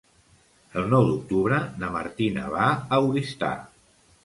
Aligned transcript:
El 0.81 0.89
nou 0.93 1.05
d'octubre 1.09 1.59
na 1.83 1.91
Martina 1.97 2.47
va 2.57 2.73
a 2.73 3.01
Oristà. 3.13 3.55